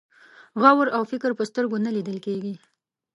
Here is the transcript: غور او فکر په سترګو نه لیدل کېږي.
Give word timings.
غور 0.61 0.87
او 0.95 1.03
فکر 1.11 1.31
په 1.37 1.43
سترګو 1.49 1.77
نه 1.85 1.91
لیدل 1.95 2.17
کېږي. 2.25 2.53